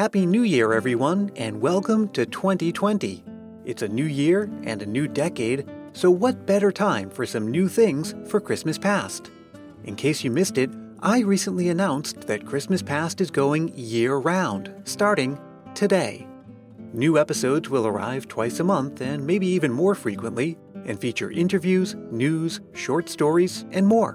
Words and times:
Happy 0.00 0.24
New 0.24 0.44
Year, 0.44 0.72
everyone, 0.72 1.30
and 1.36 1.60
welcome 1.60 2.08
to 2.12 2.24
2020. 2.24 3.22
It's 3.66 3.82
a 3.82 3.88
new 3.88 4.06
year 4.06 4.50
and 4.62 4.80
a 4.80 4.86
new 4.86 5.06
decade, 5.06 5.70
so 5.92 6.10
what 6.10 6.46
better 6.46 6.72
time 6.72 7.10
for 7.10 7.26
some 7.26 7.50
new 7.50 7.68
things 7.68 8.14
for 8.24 8.40
Christmas 8.40 8.78
Past? 8.78 9.30
In 9.84 9.94
case 9.94 10.24
you 10.24 10.30
missed 10.30 10.56
it, 10.56 10.70
I 11.00 11.20
recently 11.20 11.68
announced 11.68 12.22
that 12.22 12.46
Christmas 12.46 12.80
Past 12.80 13.20
is 13.20 13.30
going 13.30 13.76
year 13.76 14.16
round, 14.16 14.72
starting 14.84 15.38
today. 15.74 16.26
New 16.94 17.18
episodes 17.18 17.68
will 17.68 17.86
arrive 17.86 18.26
twice 18.26 18.58
a 18.58 18.64
month 18.64 19.02
and 19.02 19.26
maybe 19.26 19.48
even 19.48 19.70
more 19.70 19.94
frequently, 19.94 20.56
and 20.86 20.98
feature 20.98 21.30
interviews, 21.30 21.94
news, 22.10 22.62
short 22.72 23.10
stories, 23.10 23.66
and 23.72 23.86
more. 23.86 24.14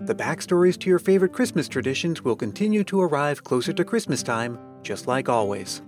The 0.00 0.14
backstories 0.14 0.76
to 0.80 0.90
your 0.90 0.98
favorite 0.98 1.32
Christmas 1.32 1.68
traditions 1.68 2.24
will 2.24 2.34
continue 2.34 2.82
to 2.82 3.00
arrive 3.00 3.44
closer 3.44 3.72
to 3.74 3.84
Christmas 3.84 4.24
time, 4.24 4.58
just 4.82 5.06
like 5.06 5.28
always. 5.28 5.82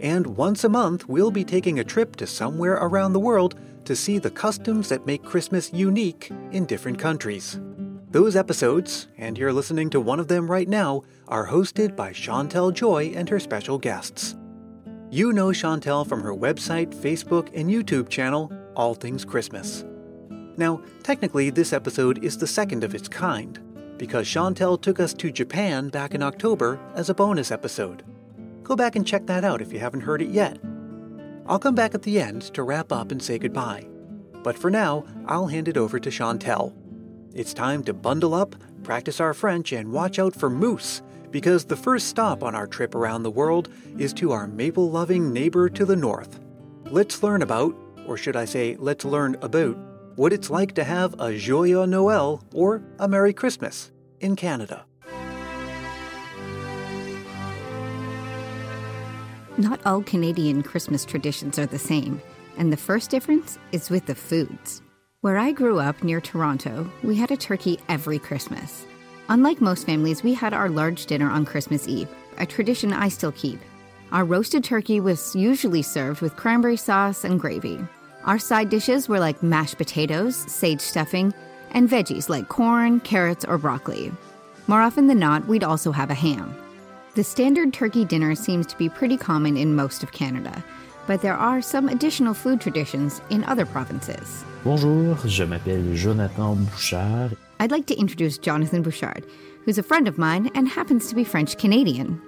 And 0.00 0.26
once 0.36 0.64
a 0.64 0.68
month, 0.68 1.08
we'll 1.08 1.30
be 1.30 1.44
taking 1.44 1.78
a 1.78 1.84
trip 1.84 2.16
to 2.16 2.26
somewhere 2.26 2.74
around 2.74 3.12
the 3.12 3.20
world 3.20 3.54
to 3.86 3.96
see 3.96 4.18
the 4.18 4.30
customs 4.30 4.88
that 4.88 5.06
make 5.06 5.22
Christmas 5.22 5.72
unique 5.72 6.30
in 6.52 6.66
different 6.66 6.98
countries. 6.98 7.60
Those 8.10 8.36
episodes, 8.36 9.08
and 9.18 9.36
you're 9.36 9.52
listening 9.52 9.90
to 9.90 10.00
one 10.00 10.20
of 10.20 10.28
them 10.28 10.50
right 10.50 10.68
now, 10.68 11.02
are 11.28 11.48
hosted 11.48 11.96
by 11.96 12.12
Chantel 12.12 12.72
Joy 12.72 13.12
and 13.14 13.28
her 13.28 13.40
special 13.40 13.78
guests. 13.78 14.36
You 15.10 15.32
know 15.32 15.48
Chantel 15.48 16.06
from 16.06 16.22
her 16.22 16.34
website, 16.34 16.94
Facebook, 16.94 17.50
and 17.54 17.70
YouTube 17.70 18.08
channel, 18.08 18.52
All 18.74 18.94
Things 18.94 19.24
Christmas. 19.24 19.84
Now, 20.56 20.82
technically, 21.02 21.50
this 21.50 21.72
episode 21.72 22.24
is 22.24 22.38
the 22.38 22.46
second 22.46 22.84
of 22.84 22.94
its 22.94 23.08
kind, 23.08 23.60
because 23.98 24.26
Chantel 24.26 24.80
took 24.80 24.98
us 24.98 25.14
to 25.14 25.30
Japan 25.30 25.88
back 25.90 26.14
in 26.14 26.22
October 26.22 26.80
as 26.94 27.08
a 27.08 27.14
bonus 27.14 27.50
episode. 27.50 28.02
Go 28.66 28.74
back 28.74 28.96
and 28.96 29.06
check 29.06 29.26
that 29.26 29.44
out 29.44 29.62
if 29.62 29.72
you 29.72 29.78
haven't 29.78 30.00
heard 30.00 30.20
it 30.20 30.30
yet. 30.30 30.58
I'll 31.46 31.60
come 31.60 31.76
back 31.76 31.94
at 31.94 32.02
the 32.02 32.20
end 32.20 32.42
to 32.54 32.64
wrap 32.64 32.90
up 32.90 33.12
and 33.12 33.22
say 33.22 33.38
goodbye. 33.38 33.86
But 34.42 34.58
for 34.58 34.72
now, 34.72 35.04
I'll 35.26 35.46
hand 35.46 35.68
it 35.68 35.76
over 35.76 36.00
to 36.00 36.10
Chantel. 36.10 36.74
It's 37.32 37.54
time 37.54 37.84
to 37.84 37.94
bundle 37.94 38.34
up, 38.34 38.56
practice 38.82 39.20
our 39.20 39.34
French, 39.34 39.70
and 39.70 39.92
watch 39.92 40.18
out 40.18 40.34
for 40.34 40.50
moose, 40.50 41.00
because 41.30 41.64
the 41.64 41.76
first 41.76 42.08
stop 42.08 42.42
on 42.42 42.56
our 42.56 42.66
trip 42.66 42.96
around 42.96 43.22
the 43.22 43.30
world 43.30 43.68
is 43.98 44.12
to 44.14 44.32
our 44.32 44.48
maple 44.48 44.90
loving 44.90 45.32
neighbor 45.32 45.68
to 45.68 45.84
the 45.84 45.94
north. 45.94 46.40
Let's 46.86 47.22
learn 47.22 47.42
about, 47.42 47.72
or 48.04 48.16
should 48.16 48.34
I 48.34 48.46
say, 48.46 48.74
let's 48.80 49.04
learn 49.04 49.36
about, 49.42 49.78
what 50.16 50.32
it's 50.32 50.50
like 50.50 50.74
to 50.74 50.82
have 50.82 51.14
a 51.20 51.38
Joyeux 51.38 51.86
Noël 51.86 52.42
or 52.52 52.82
a 52.98 53.06
Merry 53.06 53.32
Christmas 53.32 53.92
in 54.18 54.34
Canada. 54.34 54.86
Not 59.58 59.80
all 59.86 60.02
Canadian 60.02 60.62
Christmas 60.62 61.06
traditions 61.06 61.58
are 61.58 61.64
the 61.64 61.78
same, 61.78 62.20
and 62.58 62.70
the 62.70 62.76
first 62.76 63.08
difference 63.08 63.58
is 63.72 63.88
with 63.88 64.04
the 64.04 64.14
foods. 64.14 64.82
Where 65.22 65.38
I 65.38 65.52
grew 65.52 65.78
up 65.80 66.04
near 66.04 66.20
Toronto, 66.20 66.90
we 67.02 67.16
had 67.16 67.30
a 67.30 67.38
turkey 67.38 67.80
every 67.88 68.18
Christmas. 68.18 68.84
Unlike 69.30 69.62
most 69.62 69.86
families, 69.86 70.22
we 70.22 70.34
had 70.34 70.52
our 70.52 70.68
large 70.68 71.06
dinner 71.06 71.30
on 71.30 71.46
Christmas 71.46 71.88
Eve, 71.88 72.08
a 72.36 72.44
tradition 72.44 72.92
I 72.92 73.08
still 73.08 73.32
keep. 73.32 73.58
Our 74.12 74.26
roasted 74.26 74.62
turkey 74.62 75.00
was 75.00 75.34
usually 75.34 75.80
served 75.80 76.20
with 76.20 76.36
cranberry 76.36 76.76
sauce 76.76 77.24
and 77.24 77.40
gravy. 77.40 77.80
Our 78.24 78.38
side 78.38 78.68
dishes 78.68 79.08
were 79.08 79.18
like 79.18 79.42
mashed 79.42 79.78
potatoes, 79.78 80.36
sage 80.36 80.82
stuffing, 80.82 81.32
and 81.70 81.88
veggies 81.88 82.28
like 82.28 82.48
corn, 82.48 83.00
carrots, 83.00 83.46
or 83.46 83.56
broccoli. 83.56 84.12
More 84.66 84.82
often 84.82 85.06
than 85.06 85.18
not, 85.18 85.46
we'd 85.48 85.64
also 85.64 85.92
have 85.92 86.10
a 86.10 86.14
ham. 86.14 86.54
The 87.16 87.24
standard 87.24 87.72
turkey 87.72 88.04
dinner 88.04 88.34
seems 88.34 88.66
to 88.66 88.76
be 88.76 88.90
pretty 88.90 89.16
common 89.16 89.56
in 89.56 89.74
most 89.74 90.02
of 90.02 90.12
Canada, 90.12 90.62
but 91.06 91.22
there 91.22 91.34
are 91.34 91.62
some 91.62 91.88
additional 91.88 92.34
food 92.34 92.60
traditions 92.60 93.22
in 93.30 93.42
other 93.44 93.64
provinces. 93.64 94.44
Bonjour, 94.64 95.16
je 95.26 95.46
m'appelle 95.46 95.94
Jonathan 95.94 96.66
Bouchard. 96.66 97.34
I'd 97.58 97.70
like 97.70 97.86
to 97.86 97.98
introduce 97.98 98.36
Jonathan 98.36 98.82
Bouchard, 98.82 99.24
who's 99.64 99.78
a 99.78 99.82
friend 99.82 100.06
of 100.06 100.18
mine 100.18 100.50
and 100.54 100.68
happens 100.68 101.08
to 101.08 101.14
be 101.14 101.24
French 101.24 101.56
Canadian. 101.56 102.20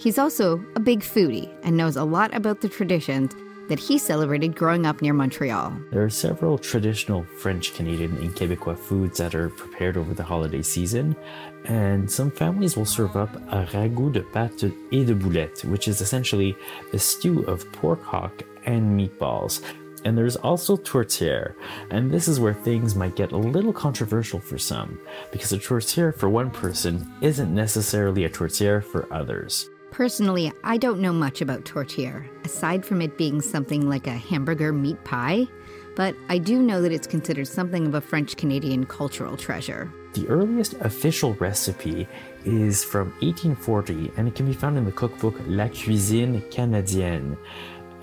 He's 0.00 0.18
also 0.18 0.60
a 0.74 0.80
big 0.80 1.02
foodie 1.02 1.48
and 1.62 1.76
knows 1.76 1.94
a 1.94 2.02
lot 2.02 2.34
about 2.34 2.62
the 2.62 2.68
traditions 2.68 3.36
that 3.68 3.78
he 3.78 3.98
celebrated 3.98 4.56
growing 4.56 4.86
up 4.86 5.00
near 5.02 5.12
Montreal. 5.12 5.72
There 5.90 6.02
are 6.02 6.10
several 6.10 6.58
traditional 6.58 7.24
French, 7.38 7.74
Canadian, 7.74 8.16
and 8.18 8.34
Quebecois 8.34 8.78
foods 8.78 9.18
that 9.18 9.34
are 9.34 9.48
prepared 9.50 9.96
over 9.96 10.14
the 10.14 10.22
holiday 10.22 10.62
season, 10.62 11.16
and 11.64 12.10
some 12.10 12.30
families 12.30 12.76
will 12.76 12.84
serve 12.84 13.16
up 13.16 13.34
a 13.52 13.66
ragout 13.72 14.12
de 14.12 14.22
pattes 14.22 14.64
et 14.64 15.06
de 15.06 15.14
boulettes, 15.14 15.64
which 15.64 15.88
is 15.88 16.00
essentially 16.00 16.56
a 16.92 16.98
stew 16.98 17.42
of 17.44 17.70
pork 17.72 18.02
hock 18.02 18.42
and 18.64 18.98
meatballs. 18.98 19.62
And 20.04 20.18
there's 20.18 20.34
also 20.34 20.76
tourtière, 20.76 21.54
and 21.90 22.10
this 22.10 22.26
is 22.26 22.40
where 22.40 22.54
things 22.54 22.96
might 22.96 23.14
get 23.14 23.30
a 23.30 23.36
little 23.36 23.72
controversial 23.72 24.40
for 24.40 24.58
some, 24.58 24.98
because 25.30 25.52
a 25.52 25.58
tourtière 25.58 26.16
for 26.16 26.28
one 26.28 26.50
person 26.50 27.14
isn't 27.20 27.54
necessarily 27.54 28.24
a 28.24 28.28
tourtière 28.28 28.82
for 28.82 29.06
others. 29.12 29.70
Personally, 29.92 30.50
I 30.64 30.78
don't 30.78 31.00
know 31.00 31.12
much 31.12 31.42
about 31.42 31.66
tourtière, 31.66 32.26
aside 32.46 32.82
from 32.86 33.02
it 33.02 33.18
being 33.18 33.42
something 33.42 33.90
like 33.90 34.06
a 34.06 34.12
hamburger 34.12 34.72
meat 34.72 35.04
pie, 35.04 35.46
but 35.94 36.16
I 36.30 36.38
do 36.38 36.62
know 36.62 36.80
that 36.80 36.92
it's 36.92 37.06
considered 37.06 37.46
something 37.46 37.86
of 37.86 37.94
a 37.94 38.00
French 38.00 38.38
Canadian 38.38 38.86
cultural 38.86 39.36
treasure. 39.36 39.92
The 40.14 40.26
earliest 40.28 40.72
official 40.80 41.34
recipe 41.34 42.08
is 42.46 42.82
from 42.82 43.08
1840 43.20 44.12
and 44.16 44.26
it 44.26 44.34
can 44.34 44.46
be 44.46 44.54
found 44.54 44.78
in 44.78 44.86
the 44.86 44.92
cookbook 44.92 45.34
La 45.46 45.68
Cuisine 45.68 46.40
Canadienne. 46.50 47.36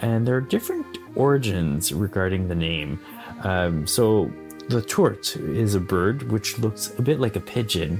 And 0.01 0.27
there 0.27 0.35
are 0.35 0.41
different 0.41 0.99
origins 1.15 1.91
regarding 1.91 2.49
the 2.49 2.55
name. 2.55 2.99
Um, 3.41 3.87
so, 3.87 4.31
the 4.69 4.83
tourte 4.83 5.37
is 5.37 5.73
a 5.73 5.79
bird 5.79 6.31
which 6.31 6.59
looks 6.59 6.93
a 6.99 7.01
bit 7.01 7.19
like 7.19 7.35
a 7.35 7.39
pigeon, 7.39 7.99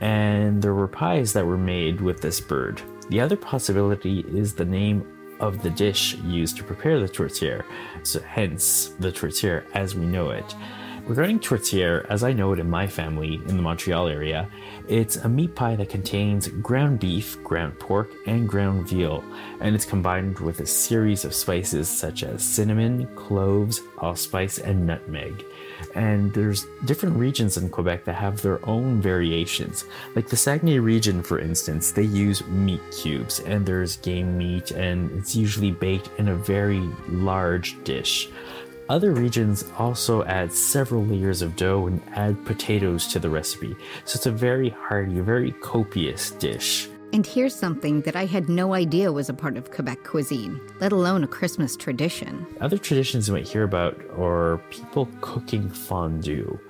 and 0.00 0.62
there 0.62 0.72
were 0.72 0.88
pies 0.88 1.34
that 1.34 1.44
were 1.44 1.58
made 1.58 2.00
with 2.00 2.22
this 2.22 2.40
bird. 2.40 2.80
The 3.08 3.20
other 3.20 3.36
possibility 3.36 4.20
is 4.28 4.54
the 4.54 4.64
name 4.64 5.06
of 5.38 5.62
the 5.62 5.70
dish 5.70 6.14
used 6.16 6.56
to 6.56 6.64
prepare 6.64 6.98
the 6.98 7.08
tourtière, 7.08 7.64
so 8.02 8.20
hence 8.20 8.94
the 8.98 9.12
tourtière 9.12 9.64
as 9.74 9.94
we 9.94 10.06
know 10.06 10.30
it. 10.30 10.54
Regarding 11.06 11.38
tourtière, 11.38 12.04
as 12.10 12.24
I 12.24 12.32
know 12.32 12.52
it 12.52 12.58
in 12.58 12.68
my 12.68 12.88
family 12.88 13.34
in 13.46 13.56
the 13.56 13.62
Montreal 13.62 14.08
area, 14.08 14.50
it's 14.88 15.14
a 15.14 15.28
meat 15.28 15.54
pie 15.54 15.76
that 15.76 15.88
contains 15.88 16.48
ground 16.48 16.98
beef, 16.98 17.40
ground 17.44 17.78
pork, 17.78 18.10
and 18.26 18.48
ground 18.48 18.88
veal, 18.88 19.22
and 19.60 19.76
it's 19.76 19.84
combined 19.84 20.40
with 20.40 20.58
a 20.58 20.66
series 20.66 21.24
of 21.24 21.32
spices 21.32 21.88
such 21.88 22.24
as 22.24 22.42
cinnamon, 22.42 23.06
cloves, 23.14 23.82
allspice, 23.98 24.58
and 24.58 24.84
nutmeg. 24.84 25.44
And 25.94 26.34
there's 26.34 26.66
different 26.86 27.16
regions 27.16 27.56
in 27.56 27.70
Quebec 27.70 28.04
that 28.06 28.14
have 28.14 28.42
their 28.42 28.58
own 28.68 29.00
variations. 29.00 29.84
Like 30.16 30.26
the 30.26 30.36
Saguenay 30.36 30.80
region, 30.80 31.22
for 31.22 31.38
instance, 31.38 31.92
they 31.92 32.02
use 32.02 32.44
meat 32.48 32.80
cubes, 32.90 33.38
and 33.40 33.64
there's 33.64 33.98
game 33.98 34.36
meat, 34.36 34.72
and 34.72 35.12
it's 35.16 35.36
usually 35.36 35.70
baked 35.70 36.10
in 36.18 36.28
a 36.28 36.34
very 36.34 36.80
large 37.08 37.82
dish. 37.84 38.28
Other 38.88 39.10
regions 39.10 39.64
also 39.78 40.22
add 40.24 40.52
several 40.52 41.04
layers 41.04 41.42
of 41.42 41.56
dough 41.56 41.88
and 41.88 42.00
add 42.14 42.44
potatoes 42.46 43.08
to 43.08 43.18
the 43.18 43.28
recipe, 43.28 43.74
so 44.04 44.16
it's 44.16 44.26
a 44.26 44.30
very 44.30 44.68
hearty, 44.68 45.18
very 45.18 45.50
copious 45.52 46.30
dish. 46.30 46.88
And 47.16 47.26
here's 47.26 47.54
something 47.54 48.02
that 48.02 48.14
I 48.14 48.26
had 48.26 48.50
no 48.50 48.74
idea 48.74 49.10
was 49.10 49.30
a 49.30 49.32
part 49.32 49.56
of 49.56 49.70
Quebec 49.70 50.04
cuisine, 50.04 50.60
let 50.82 50.92
alone 50.92 51.24
a 51.24 51.26
Christmas 51.26 51.74
tradition. 51.74 52.46
Other 52.60 52.76
traditions 52.76 53.26
you 53.26 53.32
might 53.32 53.48
hear 53.48 53.62
about 53.62 53.98
are 54.18 54.60
people 54.68 55.08
cooking 55.22 55.70
fondue. 55.70 56.60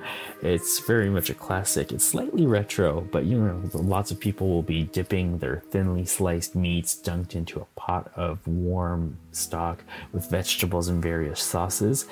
It's 0.43 0.79
very 0.79 1.11
much 1.11 1.31
a 1.31 1.35
classic. 1.35 1.91
It's 1.91 2.05
slightly 2.05 2.47
retro, 2.47 3.01
but 3.11 3.25
you 3.25 3.41
know, 3.41 3.61
lots 3.75 4.13
of 4.13 4.21
people 4.21 4.49
will 4.49 4.63
be 4.63 4.85
dipping 4.85 5.39
their 5.39 5.65
thinly 5.73 6.05
sliced 6.05 6.55
meats 6.55 6.95
dunked 6.95 7.35
into 7.35 7.59
a 7.59 7.67
pot 7.75 8.13
of 8.15 8.47
warm 8.47 9.19
stock 9.33 9.83
with 10.13 10.31
vegetables 10.31 10.87
and 10.87 11.03
various 11.03 11.43
sauces. 11.43 12.07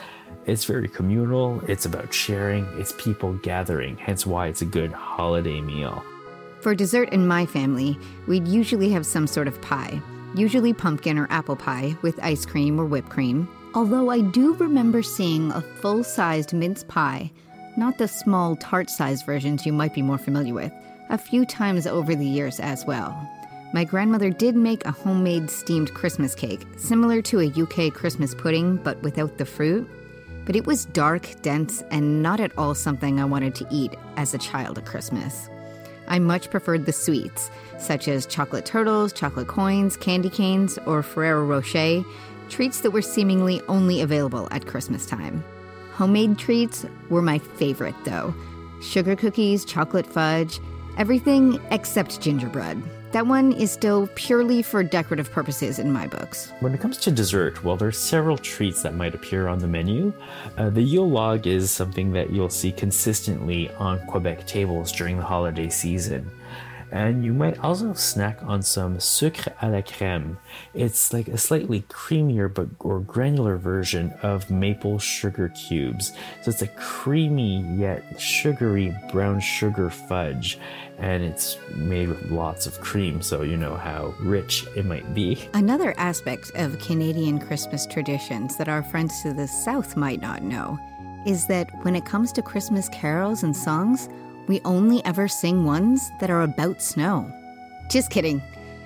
It's 0.44 0.64
very 0.64 0.88
communal, 0.88 1.62
it's 1.69 1.87
about 1.87 2.12
sharing, 2.12 2.66
it's 2.80 2.94
people 2.98 3.34
gathering, 3.44 3.96
hence 3.96 4.26
why 4.26 4.48
it's 4.48 4.62
a 4.62 4.66
good 4.66 4.90
holiday 4.90 5.60
meal. 5.60 6.02
For 6.64 6.75
dessert 6.75 7.11
in 7.11 7.28
my 7.28 7.44
family, 7.44 7.99
we'd 8.26 8.49
usually 8.49 8.88
have 8.88 9.05
some 9.05 9.26
sort 9.26 9.49
of 9.49 9.61
pie, 9.61 10.00
usually 10.34 10.72
pumpkin 10.72 11.19
or 11.19 11.26
apple 11.28 11.56
pie 11.56 11.94
with 12.00 12.19
ice 12.22 12.46
cream 12.46 12.81
or 12.81 12.87
whipped 12.87 13.11
cream. 13.11 13.46
Although 13.75 14.08
I 14.08 14.22
do 14.22 14.55
remember 14.55 15.02
seeing 15.02 15.52
a 15.52 15.61
full 15.61 16.02
sized 16.02 16.55
mince 16.55 16.82
pie, 16.82 17.31
not 17.76 17.99
the 17.99 18.08
small 18.08 18.56
tart 18.56 18.88
sized 18.88 19.26
versions 19.26 19.66
you 19.66 19.75
might 19.75 19.93
be 19.93 20.00
more 20.00 20.16
familiar 20.16 20.55
with, 20.55 20.72
a 21.11 21.19
few 21.19 21.44
times 21.44 21.87
over 21.87 22.14
the 22.14 22.25
years 22.25 22.58
as 22.61 22.87
well. 22.87 23.11
My 23.75 23.84
grandmother 23.84 24.31
did 24.31 24.56
make 24.56 24.87
a 24.87 24.90
homemade 24.90 25.50
steamed 25.50 25.93
Christmas 25.93 26.34
cake, 26.34 26.66
similar 26.78 27.20
to 27.20 27.40
a 27.40 27.52
UK 27.52 27.93
Christmas 27.93 28.34
pudding 28.34 28.78
but 28.78 29.02
without 29.02 29.37
the 29.37 29.44
fruit. 29.44 29.87
But 30.46 30.56
it 30.56 30.64
was 30.64 30.87
dark, 30.87 31.28
dense, 31.43 31.82
and 31.90 32.22
not 32.22 32.40
at 32.40 32.56
all 32.56 32.75
something 32.75 33.20
I 33.20 33.26
wanted 33.26 33.55
to 33.56 33.66
eat 33.70 33.94
as 34.16 34.32
a 34.32 34.38
child 34.38 34.78
at 34.78 34.87
Christmas. 34.87 35.50
I 36.08 36.18
much 36.18 36.50
preferred 36.50 36.86
the 36.86 36.92
sweets, 36.92 37.50
such 37.78 38.08
as 38.08 38.26
chocolate 38.26 38.64
turtles, 38.64 39.12
chocolate 39.12 39.48
coins, 39.48 39.96
candy 39.96 40.30
canes, 40.30 40.78
or 40.86 41.02
Ferrero 41.02 41.44
Rocher, 41.44 42.04
treats 42.48 42.80
that 42.80 42.90
were 42.90 43.02
seemingly 43.02 43.62
only 43.68 44.00
available 44.00 44.48
at 44.50 44.66
Christmas 44.66 45.06
time. 45.06 45.44
Homemade 45.92 46.38
treats 46.38 46.84
were 47.08 47.22
my 47.22 47.38
favorite, 47.38 47.94
though 48.04 48.34
sugar 48.82 49.16
cookies, 49.16 49.64
chocolate 49.64 50.06
fudge, 50.06 50.60
everything 50.98 51.58
except 51.70 52.20
gingerbread. 52.20 52.82
That 53.14 53.28
one 53.28 53.52
is 53.52 53.70
still 53.70 54.08
purely 54.16 54.61
for 54.61 54.82
decorative 54.82 55.31
purposes 55.31 55.78
in 55.78 55.93
my 55.93 56.08
books. 56.08 56.52
When 56.58 56.75
it 56.75 56.81
comes 56.81 56.96
to 56.96 57.12
dessert, 57.12 57.62
well, 57.62 57.76
there 57.76 57.87
are 57.87 57.93
several 57.93 58.37
treats 58.37 58.82
that 58.82 58.96
might 58.96 59.14
appear 59.14 59.46
on 59.46 59.61
the 59.61 59.69
menu. 59.69 60.12
Uh, 60.56 60.70
the 60.70 60.82
Yule 60.82 61.08
log 61.08 61.46
is 61.46 61.70
something 61.70 62.11
that 62.11 62.31
you'll 62.31 62.50
see 62.50 62.72
consistently 62.72 63.70
on 63.78 64.05
Quebec 64.08 64.49
tables 64.49 64.90
during 64.90 65.16
the 65.16 65.22
holiday 65.22 65.69
season. 65.69 66.28
And 66.94 67.25
you 67.25 67.32
might 67.32 67.58
also 67.58 67.93
snack 67.94 68.38
on 68.44 68.62
some 68.62 69.00
sucre 69.00 69.52
à 69.61 69.69
la 69.69 69.81
crème. 69.81 70.37
It's 70.75 71.12
like 71.12 71.26
a 71.26 71.37
slightly 71.37 71.82
creamier 71.88 72.52
but 72.52 72.69
or 72.79 73.00
granular 73.00 73.56
version 73.56 74.14
of 74.23 74.49
maple 74.49 75.00
sugar 75.00 75.49
cubes. 75.49 76.12
So 76.43 76.50
it's 76.50 76.62
a 76.62 76.69
creamy 76.69 77.62
yet 77.76 78.20
sugary 78.20 78.96
brown 79.11 79.41
sugar 79.41 79.91
fudge, 79.91 80.56
and 80.99 81.25
it's 81.25 81.58
made 81.75 82.11
with 82.11 82.31
lots 82.31 82.69
of 82.69 82.81
cream, 82.81 83.20
so 83.23 83.43
you 83.43 83.56
know 83.56 83.75
how 83.75 84.14
rich 84.20 84.64
it 84.76 84.87
might 84.87 85.12
be. 85.14 85.49
Another 85.52 85.94
aspect 85.99 86.52
of 86.55 86.79
Canadian 86.79 87.40
Christmas 87.40 87.87
traditions 87.87 88.56
that 88.56 88.69
our 88.69 88.85
friends 88.85 89.20
to 89.23 89.32
the 89.32 89.49
south 89.49 89.97
might 89.97 90.20
not 90.20 90.44
know 90.44 90.79
is 91.26 91.49
that 91.49 91.69
when 91.85 91.97
it 91.97 92.05
comes 92.05 92.31
to 92.31 92.43
Christmas 92.43 92.88
carols 92.90 93.43
and 93.43 93.56
songs, 93.56 94.08
we 94.46 94.61
only 94.64 95.05
ever 95.05 95.29
sing 95.29 95.64
ones 95.64 96.11
that 96.20 96.31
are 96.31 96.43
about 96.43 96.82
snow. 96.82 97.32
Just 97.88 98.11
kidding. 98.11 98.43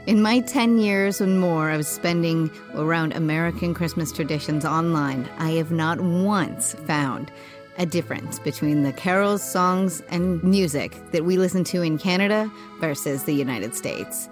In 0.07 0.23
my 0.23 0.41
10 0.41 0.79
years 0.79 1.21
and 1.21 1.41
more 1.41 1.71
of 1.71 1.85
spending 1.85 2.51
around 2.75 3.13
American 3.13 3.75
Christmas 3.75 4.11
traditions 4.11 4.65
online, 4.65 5.29
I 5.39 5.51
have 5.51 5.71
not 5.71 6.01
once 6.01 6.75
found 6.87 7.31
a 7.77 7.87
difference 7.87 8.39
between 8.39 8.83
the 8.83 8.93
carols, 8.93 9.43
songs, 9.43 10.03
and 10.09 10.43
music 10.43 10.97
that 11.13 11.25
we 11.25 11.37
listen 11.37 11.63
to 11.65 11.83
in 11.83 11.99
Canada 11.99 12.51
versus 12.81 13.25
the 13.25 13.35
United 13.35 13.75
States. 13.75 14.29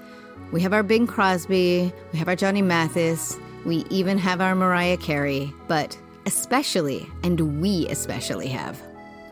We 0.52 0.60
have 0.62 0.72
our 0.72 0.82
Bing 0.82 1.06
Crosby, 1.06 1.92
we 2.12 2.18
have 2.18 2.28
our 2.28 2.36
Johnny 2.36 2.62
Mathis, 2.62 3.38
we 3.64 3.84
even 3.90 4.16
have 4.18 4.40
our 4.40 4.54
Mariah 4.54 4.96
Carey, 4.96 5.52
but 5.68 5.98
especially, 6.24 7.06
and 7.22 7.60
we 7.60 7.86
especially 7.88 8.48
have, 8.48 8.80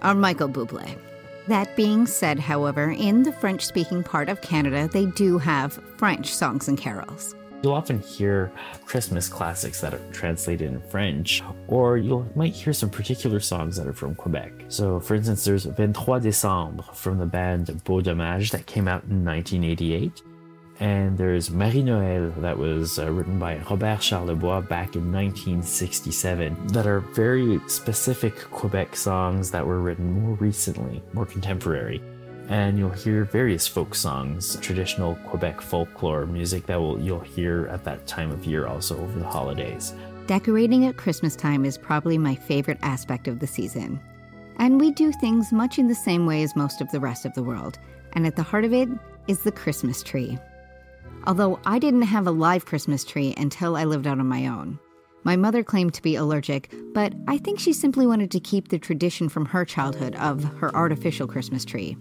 our 0.02 0.14
Michael 0.14 0.48
Bublé. 0.48 0.98
That 1.46 1.76
being 1.76 2.06
said, 2.06 2.38
however, 2.38 2.90
in 2.90 3.22
the 3.22 3.32
French 3.32 3.66
speaking 3.66 4.02
part 4.02 4.30
of 4.30 4.40
Canada, 4.40 4.88
they 4.90 5.04
do 5.06 5.36
have 5.36 5.74
French 5.98 6.34
songs 6.34 6.68
and 6.68 6.78
carols. 6.78 7.34
You'll 7.62 7.74
often 7.74 8.00
hear 8.00 8.50
Christmas 8.86 9.28
classics 9.28 9.80
that 9.80 9.94
are 9.94 10.00
translated 10.12 10.70
in 10.72 10.80
French, 10.80 11.42
or 11.66 11.96
you 11.96 12.30
might 12.34 12.52
hear 12.52 12.72
some 12.72 12.90
particular 12.90 13.40
songs 13.40 13.76
that 13.76 13.86
are 13.86 13.92
from 13.92 14.14
Quebec. 14.14 14.52
So, 14.68 15.00
for 15.00 15.14
instance, 15.14 15.44
there's 15.44 15.64
23 15.64 15.94
Décembre 15.94 16.94
from 16.94 17.18
the 17.18 17.26
band 17.26 17.82
Beau 17.84 18.00
Dommage 18.00 18.50
that 18.50 18.66
came 18.66 18.88
out 18.88 19.04
in 19.04 19.24
1988. 19.24 20.22
And 20.80 21.16
there's 21.16 21.50
Marie 21.50 21.82
Noël 21.82 22.34
that 22.40 22.58
was 22.58 22.98
uh, 22.98 23.10
written 23.10 23.38
by 23.38 23.58
Robert 23.70 24.00
Charlebois 24.00 24.68
back 24.68 24.96
in 24.96 25.12
1967 25.12 26.66
that 26.68 26.86
are 26.86 27.00
very 27.00 27.60
specific 27.68 28.36
Quebec 28.50 28.96
songs 28.96 29.52
that 29.52 29.64
were 29.64 29.80
written 29.80 30.20
more 30.20 30.34
recently, 30.36 31.00
more 31.12 31.26
contemporary. 31.26 32.02
And 32.48 32.76
you'll 32.76 32.90
hear 32.90 33.24
various 33.24 33.68
folk 33.68 33.94
songs, 33.94 34.56
traditional 34.60 35.14
Quebec 35.26 35.60
folklore 35.60 36.26
music 36.26 36.66
that 36.66 36.80
will 36.80 37.00
you'll 37.00 37.20
hear 37.20 37.68
at 37.68 37.84
that 37.84 38.06
time 38.06 38.32
of 38.32 38.44
year 38.44 38.66
also 38.66 38.98
over 39.00 39.18
the 39.18 39.24
holidays. 39.24 39.94
Decorating 40.26 40.86
at 40.86 40.96
Christmas 40.96 41.36
time 41.36 41.64
is 41.64 41.78
probably 41.78 42.18
my 42.18 42.34
favorite 42.34 42.78
aspect 42.82 43.28
of 43.28 43.38
the 43.38 43.46
season. 43.46 44.00
And 44.58 44.80
we 44.80 44.90
do 44.90 45.12
things 45.12 45.52
much 45.52 45.78
in 45.78 45.86
the 45.86 45.94
same 45.94 46.26
way 46.26 46.42
as 46.42 46.56
most 46.56 46.80
of 46.80 46.90
the 46.90 47.00
rest 47.00 47.24
of 47.24 47.34
the 47.34 47.42
world. 47.42 47.78
And 48.14 48.26
at 48.26 48.36
the 48.36 48.42
heart 48.42 48.64
of 48.64 48.72
it 48.72 48.88
is 49.28 49.40
the 49.40 49.52
Christmas 49.52 50.02
tree 50.02 50.38
although 51.26 51.58
I 51.64 51.78
didn't 51.78 52.02
have 52.02 52.26
a 52.26 52.30
live 52.30 52.66
Christmas 52.66 53.04
tree 53.04 53.34
until 53.36 53.76
I 53.76 53.84
lived 53.84 54.06
out 54.06 54.18
on 54.18 54.26
my 54.26 54.46
own. 54.46 54.78
My 55.24 55.36
mother 55.36 55.64
claimed 55.64 55.94
to 55.94 56.02
be 56.02 56.16
allergic, 56.16 56.72
but 56.92 57.14
I 57.26 57.38
think 57.38 57.58
she 57.58 57.72
simply 57.72 58.06
wanted 58.06 58.30
to 58.32 58.40
keep 58.40 58.68
the 58.68 58.78
tradition 58.78 59.28
from 59.28 59.46
her 59.46 59.64
childhood 59.64 60.14
of 60.16 60.44
her 60.58 60.74
artificial 60.76 61.26
Christmas 61.26 61.64
tree. 61.64 61.96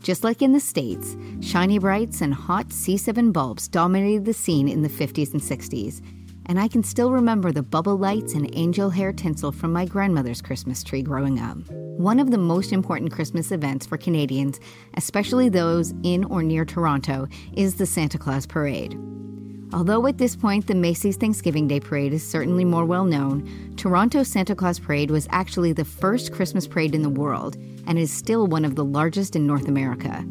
Just 0.00 0.22
like 0.22 0.42
in 0.42 0.52
the 0.52 0.60
States, 0.60 1.16
shiny 1.40 1.78
brights 1.78 2.20
and 2.20 2.32
hot 2.32 2.68
C7 2.68 3.32
bulbs 3.32 3.66
dominated 3.66 4.24
the 4.24 4.32
scene 4.32 4.68
in 4.68 4.82
the 4.82 4.88
50s 4.88 5.32
and 5.32 5.42
60s, 5.42 6.00
and 6.48 6.58
I 6.58 6.66
can 6.66 6.82
still 6.82 7.12
remember 7.12 7.52
the 7.52 7.62
bubble 7.62 7.96
lights 7.96 8.32
and 8.32 8.50
angel 8.56 8.90
hair 8.90 9.12
tinsel 9.12 9.52
from 9.52 9.72
my 9.72 9.84
grandmother's 9.84 10.40
Christmas 10.40 10.82
tree 10.82 11.02
growing 11.02 11.38
up. 11.38 11.58
One 11.70 12.18
of 12.18 12.30
the 12.30 12.38
most 12.38 12.72
important 12.72 13.12
Christmas 13.12 13.52
events 13.52 13.86
for 13.86 13.98
Canadians, 13.98 14.58
especially 14.94 15.48
those 15.48 15.92
in 16.02 16.24
or 16.24 16.42
near 16.42 16.64
Toronto, 16.64 17.28
is 17.52 17.74
the 17.74 17.86
Santa 17.86 18.18
Claus 18.18 18.46
Parade. 18.46 18.98
Although 19.72 20.06
at 20.06 20.16
this 20.16 20.34
point 20.34 20.66
the 20.66 20.74
Macy's 20.74 21.18
Thanksgiving 21.18 21.68
Day 21.68 21.78
Parade 21.78 22.14
is 22.14 22.26
certainly 22.26 22.64
more 22.64 22.86
well 22.86 23.04
known, 23.04 23.74
Toronto's 23.76 24.28
Santa 24.28 24.54
Claus 24.54 24.78
Parade 24.78 25.10
was 25.10 25.28
actually 25.30 25.74
the 25.74 25.84
first 25.84 26.32
Christmas 26.32 26.66
parade 26.66 26.94
in 26.94 27.02
the 27.02 27.10
world 27.10 27.56
and 27.86 27.98
is 27.98 28.10
still 28.10 28.46
one 28.46 28.64
of 28.64 28.76
the 28.76 28.84
largest 28.84 29.36
in 29.36 29.46
North 29.46 29.68
America. 29.68 30.24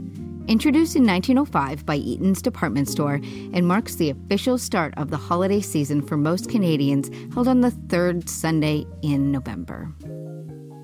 Introduced 0.48 0.96
in 0.96 1.06
1905 1.06 1.86
by 1.86 1.98
Eaton's 1.98 2.42
department 2.42 2.88
store, 2.88 3.20
and 3.52 3.68
marks 3.68 3.96
the 3.96 4.12
official 4.12 4.58
start 4.58 4.94
of 4.96 5.10
the 5.10 5.18
holiday 5.18 5.60
season 5.60 6.02
for 6.02 6.16
most 6.16 6.50
Canadians, 6.50 7.12
held 7.34 7.50
on 7.50 7.60
the 7.60 7.72
third 7.72 8.30
Sunday 8.30 8.86
in 9.02 9.30
November. 9.30 9.92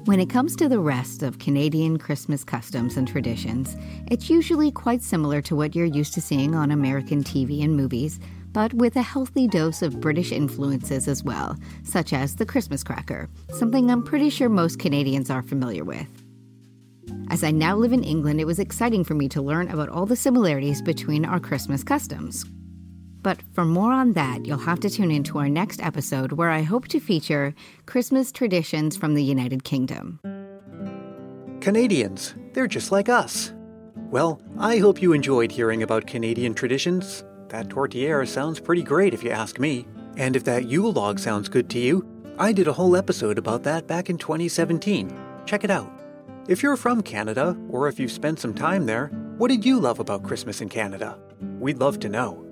When 0.04 0.19
it 0.19 0.30
comes 0.30 0.57
to 0.57 0.68
the 0.68 0.81
rest 0.81 1.24
of 1.24 1.39
Canadian 1.39 1.98
Christmas 1.98 2.44
customs 2.44 2.98
and 2.98 3.07
traditions, 3.07 3.77
it's 4.12 4.30
usually 4.30 4.69
quite 4.69 5.01
similar 5.01 5.42
to 5.44 5.56
what 5.56 5.75
you're 5.77 5.86
used 5.86 6.13
to 6.15 6.21
seeing 6.21 6.56
on 6.56 6.69
American 6.71 7.24
TV 7.24 7.63
and 7.63 7.77
movies, 7.77 8.19
but 8.51 8.74
with 8.74 8.98
a 8.98 9.01
healthy 9.01 9.48
dose 9.48 9.81
of 9.81 10.01
British 10.01 10.33
influences 10.33 11.07
as 11.07 11.24
well, 11.24 11.56
such 11.83 12.12
as 12.12 12.36
the 12.36 12.45
Christmas 12.45 12.83
cracker, 12.83 13.30
something 13.54 13.89
I'm 13.89 14.04
pretty 14.04 14.30
sure 14.30 14.50
most 14.50 14.77
Canadians 14.77 15.30
are 15.30 15.42
familiar 15.42 15.86
with. 15.86 16.22
As 17.29 17.44
I 17.44 17.51
now 17.51 17.75
live 17.75 17.94
in 17.94 18.03
England, 18.03 18.39
it 18.39 18.45
was 18.45 18.59
exciting 18.59 19.03
for 19.03 19.13
me 19.13 19.27
to 19.29 19.41
learn 19.41 19.69
about 19.69 19.89
all 19.89 20.05
the 20.05 20.15
similarities 20.15 20.81
between 20.81 21.25
our 21.25 21.39
Christmas 21.39 21.83
customs. 21.83 22.45
But 23.23 23.41
for 23.53 23.65
more 23.65 23.94
on 23.94 24.13
that, 24.13 24.45
you'll 24.45 24.57
have 24.57 24.81
to 24.81 24.89
tune 24.89 25.09
in 25.09 25.23
to 25.23 25.39
our 25.39 25.50
next 25.50 25.81
episode 25.81 26.33
where 26.33 26.51
I 26.51 26.62
hope 26.62 26.89
to 26.89 27.00
feature 27.00 27.55
Christmas 27.86 28.31
traditions 28.31 28.98
from 28.98 29.13
the 29.13 29.24
United 29.24 29.63
Kingdom. 29.63 30.19
Canadians, 31.62 32.36
they're 32.51 32.67
just 32.67 32.91
like 32.91 33.07
us. 33.07 33.53
Well, 34.12 34.41
I 34.60 34.77
hope 34.77 35.01
you 35.01 35.13
enjoyed 35.13 35.51
hearing 35.51 35.81
about 35.81 36.05
Canadian 36.05 36.53
traditions. 36.53 37.24
That 37.48 37.69
tourtière 37.69 38.27
sounds 38.27 38.60
pretty 38.60 38.83
great 38.83 39.13
if 39.13 39.24
you 39.24 39.31
ask 39.31 39.57
me. 39.57 39.88
And 40.17 40.36
if 40.36 40.43
that 40.43 40.67
Yule 40.67 40.91
log 40.91 41.17
sounds 41.17 41.50
good 41.50 41.69
to 41.72 41.79
you, 41.79 42.05
I 42.38 42.51
did 42.51 42.67
a 42.67 42.74
whole 42.74 42.95
episode 42.95 43.38
about 43.38 43.63
that 43.63 43.88
back 43.88 44.10
in 44.10 44.17
2017. 44.17 45.17
Check 45.45 45.63
it 45.63 45.72
out. 45.72 46.02
If 46.45 46.62
you're 46.62 46.75
from 46.75 47.01
Canada, 47.01 47.57
or 47.69 47.88
if 47.88 47.97
you've 47.97 48.12
spent 48.12 48.38
some 48.38 48.53
time 48.53 48.85
there, 48.85 49.07
what 49.38 49.47
did 49.47 49.63
you 49.63 49.79
love 49.79 50.01
about 50.01 50.23
Christmas 50.23 50.59
in 50.59 50.67
Canada? 50.67 51.17
We'd 51.57 51.79
love 51.79 52.01
to 52.01 52.09
know. 52.09 52.45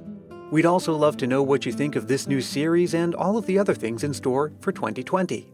We'd 0.50 0.66
also 0.66 0.96
love 0.96 1.18
to 1.18 1.28
know 1.28 1.44
what 1.44 1.66
you 1.66 1.74
think 1.74 1.98
of 1.98 2.08
this 2.08 2.26
new 2.26 2.40
series 2.40 2.94
and 2.94 3.14
all 3.14 3.36
of 3.36 3.48
the 3.48 3.60
other 3.60 3.74
things 3.74 4.06
in 4.06 4.14
store 4.14 4.54
for 4.62 4.72
2020. 4.72 5.52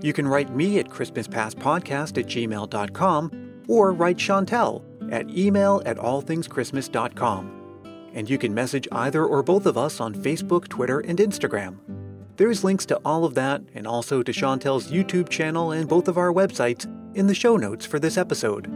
You 0.00 0.12
can 0.12 0.28
write 0.28 0.54
me 0.54 0.78
at 0.78 0.90
ChristmasPastPodcast 0.90 2.18
at 2.18 2.26
gmail.com 2.26 3.62
or 3.66 3.92
write 3.92 4.16
Chantel 4.16 4.84
at 5.12 5.28
email 5.30 5.82
at 5.84 5.96
allthingschristmas.com. 5.96 8.10
And 8.14 8.30
you 8.30 8.38
can 8.38 8.54
message 8.54 8.86
either 8.92 9.26
or 9.26 9.42
both 9.42 9.66
of 9.66 9.76
us 9.76 9.98
on 9.98 10.14
Facebook, 10.14 10.68
Twitter, 10.68 11.00
and 11.00 11.18
Instagram. 11.18 11.78
There's 12.36 12.62
links 12.62 12.86
to 12.86 13.00
all 13.04 13.24
of 13.24 13.34
that 13.34 13.62
and 13.74 13.88
also 13.88 14.22
to 14.22 14.30
Chantel's 14.30 14.92
YouTube 14.92 15.28
channel 15.28 15.72
and 15.72 15.88
both 15.88 16.06
of 16.06 16.16
our 16.16 16.32
websites 16.32 16.86
in 17.14 17.26
the 17.26 17.34
show 17.34 17.56
notes 17.56 17.84
for 17.84 17.98
this 17.98 18.16
episode. 18.16 18.70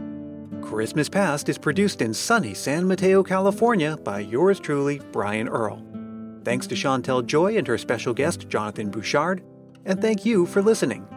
Christmas 0.61 1.09
Past 1.09 1.49
is 1.49 1.57
produced 1.57 2.01
in 2.01 2.13
sunny 2.13 2.53
San 2.53 2.87
Mateo, 2.87 3.23
California 3.23 3.97
by 3.97 4.19
yours 4.19 4.59
truly, 4.59 4.99
Brian 5.11 5.47
Earl. 5.47 5.83
Thanks 6.43 6.67
to 6.67 6.75
Chantel 6.75 7.25
Joy 7.25 7.57
and 7.57 7.67
her 7.67 7.77
special 7.77 8.13
guest, 8.13 8.49
Jonathan 8.49 8.89
Bouchard, 8.89 9.43
and 9.85 10.01
thank 10.01 10.25
you 10.25 10.45
for 10.45 10.61
listening. 10.61 11.07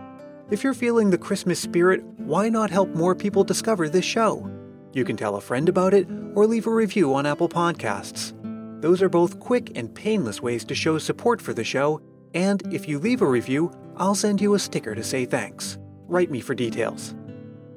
If 0.51 0.65
you're 0.65 0.75
feeling 0.75 1.11
the 1.11 1.19
Christmas 1.19 1.61
spirit, 1.61 2.03
why 2.19 2.49
not 2.49 2.71
help 2.71 2.91
more 2.91 3.15
people 3.15 3.45
discover 3.45 3.89
this 3.89 4.05
show? 4.05 4.51
You 4.93 5.05
can 5.05 5.17
tell 5.17 5.37
a 5.37 5.41
friend 5.41 5.69
about 5.69 5.95
it 5.95 6.09
or 6.35 6.47
leave 6.47 6.67
a 6.67 6.75
review 6.75 7.15
on 7.15 7.27
Apple 7.27 7.49
Podcasts. 7.49 8.33
Those 8.81 9.03
are 9.03 9.09
both 9.09 9.39
quick 9.39 9.77
and 9.77 9.95
painless 9.95 10.41
ways 10.41 10.65
to 10.65 10.75
show 10.75 10.99
support 10.99 11.41
for 11.41 11.53
the 11.53 11.65
show, 11.65 12.01
and 12.35 12.63
if 12.73 12.89
you 12.89 12.99
leave 12.99 13.23
a 13.23 13.27
review, 13.27 13.73
I'll 13.97 14.15
send 14.15 14.41
you 14.41 14.55
a 14.55 14.59
sticker 14.59 14.95
to 14.95 15.05
say 15.05 15.27
thanks 15.27 15.79
write 16.11 16.31
me 16.31 16.41
for 16.41 16.55
details. 16.55 17.15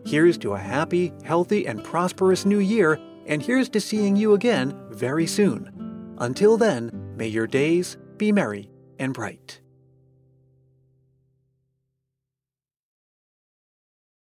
Here's 0.05 0.37
to 0.39 0.53
a 0.53 0.59
happy, 0.59 1.13
healthy, 1.23 1.65
and 1.65 1.83
prosperous 1.83 2.45
new 2.45 2.59
year 2.59 2.99
and 3.25 3.41
here's 3.41 3.69
to 3.69 3.81
seeing 3.81 4.15
you 4.15 4.33
again 4.33 4.77
very 4.89 5.27
soon. 5.27 6.15
Until 6.19 6.57
then, 6.57 6.91
may 7.15 7.27
your 7.27 7.47
days 7.47 7.97
be 8.17 8.31
merry 8.31 8.69
and 8.99 9.13
bright. 9.13 9.59